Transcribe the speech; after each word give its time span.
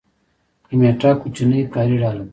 کمیټه 0.65 1.11
کوچنۍ 1.21 1.61
کاري 1.73 1.95
ډله 2.01 2.23
ده 2.25 2.25